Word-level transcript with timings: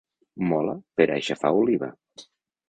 Mola 0.51 0.73
per 1.01 1.07
a 1.09 1.17
aixafar 1.19 1.53
oliva. 1.61 1.91